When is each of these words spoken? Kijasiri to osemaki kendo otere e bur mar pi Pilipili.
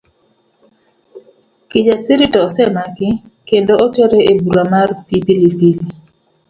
Kijasiri 1.69 2.25
to 2.33 2.39
osemaki 2.47 3.09
kendo 3.49 3.73
otere 3.85 4.17
e 4.31 4.35
bur 4.43 4.59
mar 4.75 4.89
pi 5.07 5.17
Pilipili. 5.27 5.81